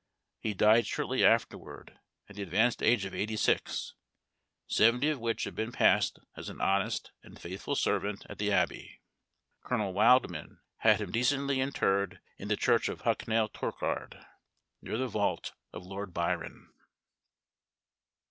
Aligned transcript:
He 0.39 0.55
died 0.55 0.87
shortly 0.87 1.23
afterward, 1.23 1.99
at 2.27 2.35
the 2.35 2.41
advanced 2.41 2.81
age 2.81 3.05
of 3.05 3.13
eighty 3.13 3.35
six, 3.37 3.93
seventy 4.65 5.09
of 5.09 5.19
which 5.19 5.43
had 5.43 5.53
been 5.53 5.71
passed 5.71 6.17
as 6.35 6.49
an 6.49 6.59
honest 6.59 7.11
and 7.21 7.39
faithful 7.39 7.75
servant 7.75 8.25
at 8.27 8.39
the 8.39 8.51
Abbey. 8.51 8.99
Colonel 9.63 9.93
Wildman 9.93 10.59
had 10.77 11.01
him 11.01 11.11
decently 11.11 11.61
interred 11.61 12.19
in 12.39 12.47
the 12.47 12.57
church 12.57 12.89
of 12.89 13.01
Hucknall 13.01 13.49
Torkard, 13.49 14.25
near 14.81 14.97
the 14.97 15.07
vault 15.07 15.53
of 15.71 15.83
Lord 15.85 16.15
Byron. 16.15 16.73